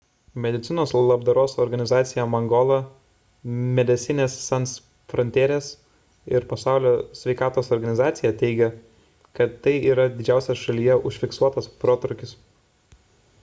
medicinos 0.43 0.91
labdaros 1.07 1.51
organizacija 1.65 2.23
mangola 2.35 2.77
medecines 3.79 4.37
sans 4.45 4.73
frontieres 5.13 5.67
ir 6.37 6.47
pasaulio 6.55 6.95
sveikatos 7.21 7.71
organizacija 7.79 8.33
teigia 8.41 8.71
kad 9.41 9.55
tai 9.69 9.77
yra 9.93 10.09
didžiausias 10.17 10.63
šalyje 10.65 10.99
užfiksuotas 11.13 11.69
protrūkis 11.87 12.35